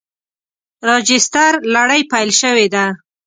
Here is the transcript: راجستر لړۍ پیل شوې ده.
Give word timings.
راجستر 0.89 1.53
لړۍ 1.73 2.01
پیل 2.11 2.29
شوې 2.41 2.67
ده. 2.73 2.85